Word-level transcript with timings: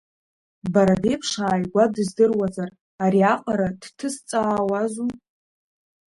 Бара 0.73 0.95
беиԥш 1.01 1.31
ааигәа 1.45 1.83
дыздыруазар 1.93 2.71
ари 3.03 3.21
аҟара 3.33 3.67
дҭысҵаауазу? 3.81 5.09